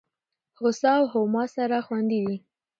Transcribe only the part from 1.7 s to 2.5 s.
خوندي دي.